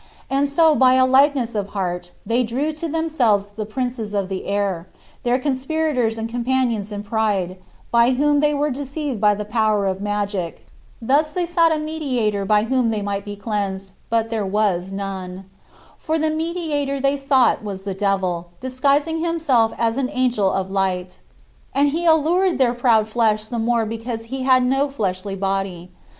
And 0.31 0.49
so 0.49 0.73
by 0.73 0.95
a 0.95 1.05
likeness 1.05 1.53
of 1.53 1.73
heart, 1.77 2.11
they 2.25 2.41
drew 2.43 2.73
to 2.73 2.89
themselves 2.89 3.49
the 3.55 3.67
princes 3.67 4.15
of 4.15 4.29
the 4.29 4.45
air, 4.47 4.87
their 5.21 5.37
conspirators 5.37 6.17
and 6.17 6.27
companions 6.27 6.91
in 6.91 7.03
pride, 7.03 7.57
by 7.91 8.13
whom 8.13 8.39
they 8.39 8.51
were 8.51 8.71
deceived 8.71 9.21
by 9.21 9.35
the 9.35 9.45
power 9.45 9.85
of 9.85 10.01
magic. 10.01 10.65
Thus 10.99 11.29
they 11.31 11.45
sought 11.45 11.71
a 11.71 11.77
mediator 11.77 12.45
by 12.45 12.63
whom 12.63 12.89
they 12.89 13.03
might 13.03 13.23
be 13.23 13.35
cleansed, 13.35 13.91
but 14.09 14.31
there 14.31 14.43
was 14.43 14.91
none. 14.91 15.45
For 15.99 16.17
the 16.17 16.31
mediator 16.31 16.99
they 16.99 17.15
sought 17.15 17.63
was 17.63 17.83
the 17.83 17.93
devil, 17.93 18.47
disguising 18.59 19.23
himself 19.23 19.71
as 19.77 19.97
an 19.97 20.09
angel 20.11 20.51
of 20.51 20.71
light. 20.71 21.19
And 21.75 21.89
he 21.89 22.07
allured 22.07 22.57
their 22.57 22.73
proud 22.73 23.07
flesh 23.07 23.45
the 23.45 23.59
more 23.59 23.85
because 23.85 24.23
he 24.23 24.41
had 24.41 24.63
no 24.65 24.89
fleshly 24.89 25.35
body. 25.35 25.91